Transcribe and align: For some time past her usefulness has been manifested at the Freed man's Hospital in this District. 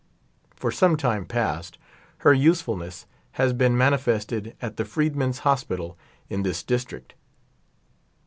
For 0.55 0.71
some 0.71 0.97
time 0.97 1.25
past 1.27 1.77
her 2.25 2.33
usefulness 2.33 3.05
has 3.33 3.53
been 3.53 3.77
manifested 3.77 4.55
at 4.59 4.77
the 4.77 4.83
Freed 4.83 5.15
man's 5.15 5.37
Hospital 5.45 5.95
in 6.27 6.41
this 6.41 6.63
District. 6.63 7.13